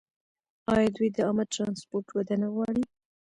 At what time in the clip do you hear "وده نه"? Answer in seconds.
2.11-2.47